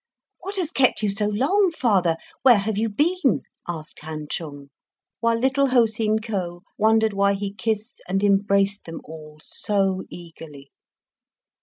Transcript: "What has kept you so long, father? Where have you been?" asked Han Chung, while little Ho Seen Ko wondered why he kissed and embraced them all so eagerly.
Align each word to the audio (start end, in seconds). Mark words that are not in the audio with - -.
"What 0.39 0.55
has 0.55 0.71
kept 0.71 1.03
you 1.03 1.09
so 1.09 1.27
long, 1.27 1.71
father? 1.77 2.17
Where 2.41 2.57
have 2.57 2.75
you 2.75 2.89
been?" 2.89 3.43
asked 3.67 3.99
Han 3.99 4.25
Chung, 4.31 4.71
while 5.19 5.37
little 5.37 5.67
Ho 5.67 5.85
Seen 5.85 6.17
Ko 6.17 6.63
wondered 6.75 7.13
why 7.13 7.33
he 7.35 7.53
kissed 7.53 8.01
and 8.07 8.23
embraced 8.23 8.85
them 8.85 9.01
all 9.03 9.37
so 9.43 10.01
eagerly. 10.09 10.71